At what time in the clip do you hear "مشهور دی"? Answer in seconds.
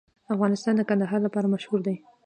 1.53-1.95